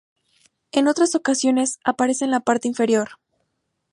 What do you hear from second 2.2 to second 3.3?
en la parte inferior.